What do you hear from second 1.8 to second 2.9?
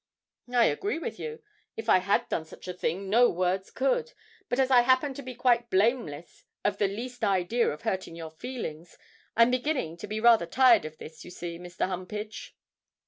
I had done such a